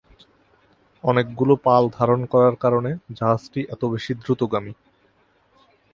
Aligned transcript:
অনেকগুলো 1.03 1.53
পাল 1.65 1.83
ধারণ 1.97 2.21
করার 2.25 2.55
কারণে 2.55 2.91
জাহাজটি 3.17 3.61
এতো 3.73 3.85
বেশি 3.89 4.11
দ্রুতগামী। 4.21 4.73